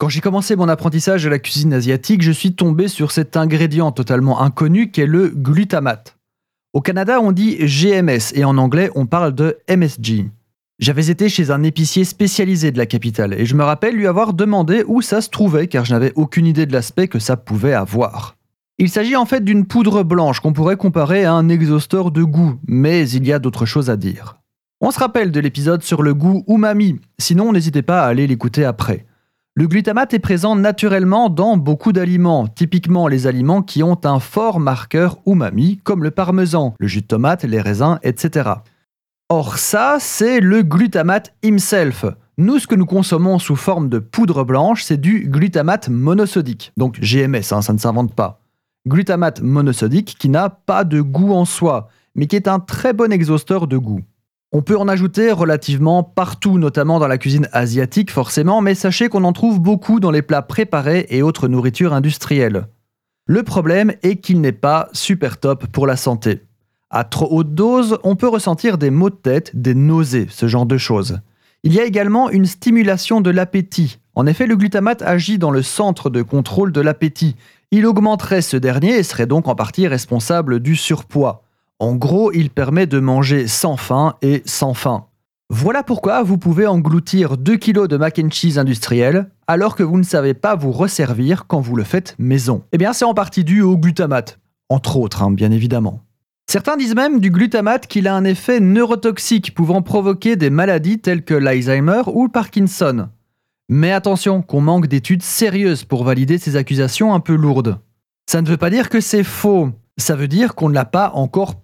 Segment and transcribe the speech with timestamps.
[0.00, 3.92] Quand j'ai commencé mon apprentissage de la cuisine asiatique, je suis tombé sur cet ingrédient
[3.92, 6.16] totalement inconnu qu'est le glutamate.
[6.72, 10.30] Au Canada, on dit GMS et en anglais, on parle de MSG.
[10.78, 14.32] J'avais été chez un épicier spécialisé de la capitale et je me rappelle lui avoir
[14.32, 17.74] demandé où ça se trouvait car je n'avais aucune idée de l'aspect que ça pouvait
[17.74, 18.36] avoir.
[18.78, 22.58] Il s'agit en fait d'une poudre blanche qu'on pourrait comparer à un exhausteur de goût,
[22.66, 24.38] mais il y a d'autres choses à dire.
[24.80, 28.64] On se rappelle de l'épisode sur le goût umami, sinon n'hésitez pas à aller l'écouter
[28.64, 29.04] après.
[29.60, 34.58] Le glutamate est présent naturellement dans beaucoup d'aliments, typiquement les aliments qui ont un fort
[34.58, 38.52] marqueur umami, comme le parmesan, le jus de tomate, les raisins, etc.
[39.28, 42.06] Or ça, c'est le glutamate himself.
[42.38, 46.98] Nous, ce que nous consommons sous forme de poudre blanche, c'est du glutamate monosodique, donc
[46.98, 48.40] GMS, hein, ça ne s'invente pas.
[48.88, 53.12] Glutamate monosodique qui n'a pas de goût en soi, mais qui est un très bon
[53.12, 54.00] exhausteur de goût.
[54.52, 59.22] On peut en ajouter relativement partout, notamment dans la cuisine asiatique forcément, mais sachez qu'on
[59.22, 62.66] en trouve beaucoup dans les plats préparés et autres nourritures industrielles.
[63.26, 66.42] Le problème est qu'il n'est pas super top pour la santé.
[66.90, 70.66] À trop haute dose, on peut ressentir des maux de tête, des nausées, ce genre
[70.66, 71.20] de choses.
[71.62, 74.00] Il y a également une stimulation de l'appétit.
[74.16, 77.36] En effet, le glutamate agit dans le centre de contrôle de l'appétit.
[77.70, 81.44] Il augmenterait ce dernier et serait donc en partie responsable du surpoids.
[81.80, 85.06] En gros, il permet de manger sans faim et sans faim.
[85.48, 89.96] Voilà pourquoi vous pouvez engloutir 2 kg de mac and cheese industriel alors que vous
[89.96, 92.64] ne savez pas vous resservir quand vous le faites maison.
[92.72, 96.02] Eh bien, c'est en partie dû au glutamate, entre autres, hein, bien évidemment.
[96.50, 101.24] Certains disent même du glutamate qu'il a un effet neurotoxique pouvant provoquer des maladies telles
[101.24, 103.08] que l'Alzheimer ou le Parkinson.
[103.70, 107.78] Mais attention, qu'on manque d'études sérieuses pour valider ces accusations un peu lourdes.
[108.30, 111.12] Ça ne veut pas dire que c'est faux, ça veut dire qu'on ne l'a pas
[111.14, 111.56] encore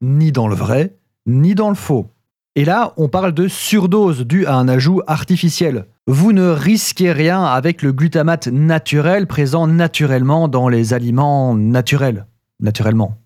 [0.00, 2.10] ni dans le vrai, ni dans le faux.
[2.56, 5.86] Et là, on parle de surdose due à un ajout artificiel.
[6.06, 12.26] Vous ne risquez rien avec le glutamate naturel présent naturellement dans les aliments naturels.
[12.60, 13.18] Naturellement.